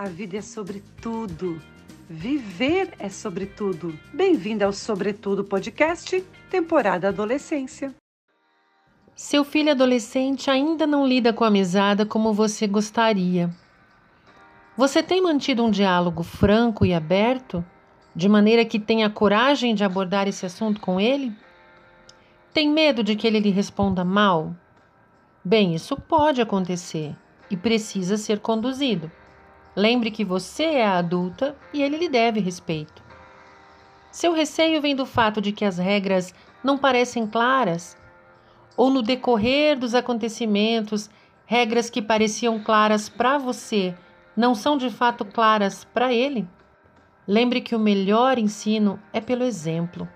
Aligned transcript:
A 0.00 0.08
vida 0.08 0.38
é 0.38 0.40
sobre 0.40 0.82
tudo. 1.02 1.60
Viver 2.08 2.94
é 2.98 3.10
sobre 3.10 3.44
tudo. 3.44 3.92
Bem-vinda 4.14 4.64
ao 4.64 4.72
Sobretudo 4.72 5.44
Podcast, 5.44 6.24
temporada 6.48 7.08
Adolescência. 7.08 7.94
Seu 9.14 9.44
filho 9.44 9.72
adolescente 9.72 10.50
ainda 10.50 10.86
não 10.86 11.06
lida 11.06 11.34
com 11.34 11.44
a 11.44 11.50
mesada 11.50 12.06
como 12.06 12.32
você 12.32 12.66
gostaria. 12.66 13.50
Você 14.74 15.02
tem 15.02 15.20
mantido 15.20 15.62
um 15.62 15.70
diálogo 15.70 16.22
franco 16.22 16.86
e 16.86 16.94
aberto, 16.94 17.62
de 18.16 18.26
maneira 18.26 18.64
que 18.64 18.80
tenha 18.80 19.10
coragem 19.10 19.74
de 19.74 19.84
abordar 19.84 20.26
esse 20.26 20.46
assunto 20.46 20.80
com 20.80 20.98
ele? 20.98 21.30
Tem 22.54 22.70
medo 22.70 23.04
de 23.04 23.14
que 23.14 23.26
ele 23.26 23.38
lhe 23.38 23.50
responda 23.50 24.02
mal? 24.02 24.56
Bem, 25.44 25.74
isso 25.74 25.94
pode 25.94 26.40
acontecer 26.40 27.14
e 27.50 27.54
precisa 27.54 28.16
ser 28.16 28.38
conduzido. 28.38 29.12
Lembre 29.74 30.10
que 30.10 30.24
você 30.24 30.64
é 30.64 30.86
a 30.86 30.98
adulta 30.98 31.56
e 31.72 31.80
ele 31.80 31.96
lhe 31.96 32.08
deve 32.08 32.40
respeito. 32.40 33.02
Seu 34.10 34.32
receio 34.32 34.80
vem 34.80 34.96
do 34.96 35.06
fato 35.06 35.40
de 35.40 35.52
que 35.52 35.64
as 35.64 35.78
regras 35.78 36.34
não 36.62 36.76
parecem 36.76 37.26
claras, 37.26 37.96
ou 38.76 38.90
no 38.90 39.02
decorrer 39.02 39.78
dos 39.78 39.94
acontecimentos, 39.94 41.08
regras 41.46 41.88
que 41.88 42.02
pareciam 42.02 42.58
claras 42.58 43.08
para 43.08 43.38
você 43.38 43.94
não 44.36 44.54
são 44.54 44.76
de 44.76 44.90
fato 44.90 45.24
claras 45.24 45.84
para 45.84 46.12
ele? 46.12 46.48
Lembre 47.26 47.60
que 47.60 47.74
o 47.74 47.78
melhor 47.78 48.38
ensino 48.38 48.98
é 49.12 49.20
pelo 49.20 49.44
exemplo. 49.44 50.08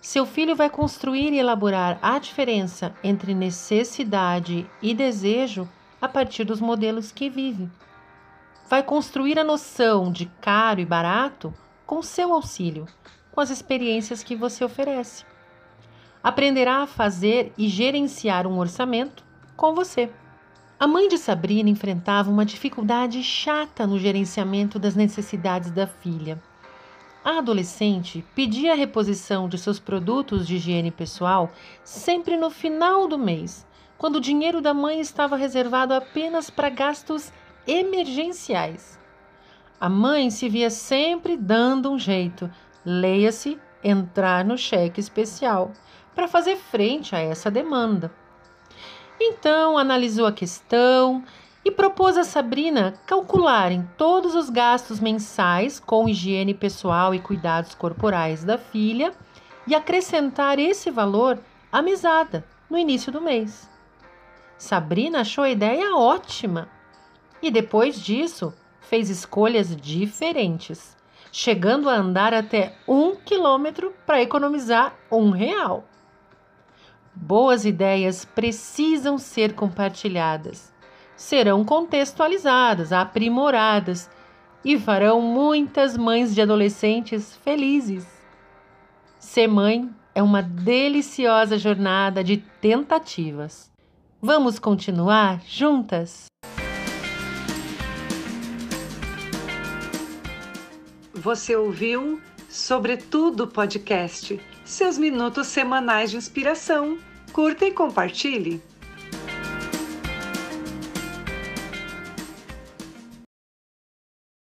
Seu 0.00 0.26
filho 0.26 0.54
vai 0.54 0.68
construir 0.68 1.32
e 1.32 1.38
elaborar 1.38 1.98
a 2.02 2.18
diferença 2.18 2.94
entre 3.02 3.34
necessidade 3.34 4.68
e 4.82 4.92
desejo 4.92 5.68
a 6.00 6.08
partir 6.08 6.44
dos 6.44 6.60
modelos 6.60 7.10
que 7.10 7.30
vive 7.30 7.70
vai 8.68 8.82
construir 8.82 9.38
a 9.38 9.44
noção 9.44 10.10
de 10.10 10.26
caro 10.40 10.80
e 10.80 10.84
barato 10.84 11.52
com 11.86 12.02
seu 12.02 12.32
auxílio, 12.32 12.86
com 13.30 13.40
as 13.40 13.50
experiências 13.50 14.22
que 14.22 14.34
você 14.34 14.64
oferece. 14.64 15.24
Aprenderá 16.22 16.82
a 16.82 16.86
fazer 16.86 17.52
e 17.58 17.68
gerenciar 17.68 18.46
um 18.46 18.58
orçamento 18.58 19.24
com 19.56 19.74
você. 19.74 20.10
A 20.80 20.86
mãe 20.86 21.08
de 21.08 21.18
Sabrina 21.18 21.68
enfrentava 21.68 22.30
uma 22.30 22.44
dificuldade 22.44 23.22
chata 23.22 23.86
no 23.86 23.98
gerenciamento 23.98 24.78
das 24.78 24.94
necessidades 24.94 25.70
da 25.70 25.86
filha. 25.86 26.42
A 27.24 27.38
adolescente 27.38 28.24
pedia 28.34 28.72
a 28.72 28.76
reposição 28.76 29.48
de 29.48 29.56
seus 29.56 29.78
produtos 29.78 30.46
de 30.46 30.56
higiene 30.56 30.90
pessoal 30.90 31.50
sempre 31.82 32.36
no 32.36 32.50
final 32.50 33.06
do 33.06 33.18
mês, 33.18 33.66
quando 33.96 34.16
o 34.16 34.20
dinheiro 34.20 34.60
da 34.60 34.74
mãe 34.74 35.00
estava 35.00 35.36
reservado 35.36 35.94
apenas 35.94 36.50
para 36.50 36.68
gastos 36.68 37.32
emergenciais. 37.66 38.98
A 39.80 39.88
mãe 39.88 40.30
se 40.30 40.48
via 40.48 40.70
sempre 40.70 41.36
dando 41.36 41.90
um 41.90 41.98
jeito, 41.98 42.50
leia-se 42.84 43.58
entrar 43.82 44.44
no 44.44 44.56
cheque 44.56 45.00
especial, 45.00 45.72
para 46.14 46.28
fazer 46.28 46.56
frente 46.56 47.14
a 47.14 47.18
essa 47.18 47.50
demanda. 47.50 48.10
Então 49.20 49.76
analisou 49.76 50.26
a 50.26 50.32
questão 50.32 51.24
e 51.64 51.70
propôs 51.70 52.16
a 52.16 52.24
Sabrina 52.24 52.94
calcularem 53.06 53.88
todos 53.96 54.34
os 54.34 54.50
gastos 54.50 55.00
mensais 55.00 55.80
com 55.80 56.08
higiene 56.08 56.52
pessoal 56.52 57.14
e 57.14 57.20
cuidados 57.20 57.74
corporais 57.74 58.44
da 58.44 58.58
filha 58.58 59.12
e 59.66 59.74
acrescentar 59.74 60.58
esse 60.58 60.90
valor 60.90 61.38
à 61.72 61.80
mesada 61.80 62.44
no 62.68 62.78
início 62.78 63.10
do 63.10 63.20
mês. 63.20 63.68
Sabrina 64.58 65.20
achou 65.20 65.44
a 65.44 65.50
ideia 65.50 65.96
ótima 65.96 66.68
e 67.44 67.50
depois 67.50 68.00
disso 68.00 68.54
fez 68.80 69.10
escolhas 69.10 69.76
diferentes, 69.76 70.96
chegando 71.30 71.90
a 71.90 71.94
andar 71.94 72.32
até 72.32 72.74
um 72.88 73.16
quilômetro 73.16 73.92
para 74.06 74.22
economizar 74.22 74.96
um 75.12 75.28
real. 75.28 75.84
Boas 77.14 77.66
ideias 77.66 78.24
precisam 78.24 79.18
ser 79.18 79.54
compartilhadas, 79.54 80.72
serão 81.14 81.66
contextualizadas, 81.66 82.92
aprimoradas 82.92 84.10
e 84.64 84.78
farão 84.78 85.20
muitas 85.20 85.98
mães 85.98 86.34
de 86.34 86.40
adolescentes 86.40 87.36
felizes. 87.36 88.06
Ser 89.18 89.48
mãe 89.48 89.90
é 90.14 90.22
uma 90.22 90.42
deliciosa 90.42 91.58
jornada 91.58 92.24
de 92.24 92.38
tentativas. 92.38 93.70
Vamos 94.20 94.58
continuar 94.58 95.42
juntas? 95.46 96.33
Você 101.24 101.56
ouviu 101.56 102.20
Sobretudo 102.50 103.48
Podcast, 103.48 104.38
seus 104.62 104.98
minutos 104.98 105.46
semanais 105.46 106.10
de 106.10 106.18
inspiração. 106.18 106.98
Curta 107.32 107.64
e 107.64 107.72
compartilhe. 107.72 108.62